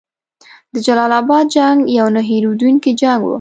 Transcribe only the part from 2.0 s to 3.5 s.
نه هیریدونکی جنګ وو.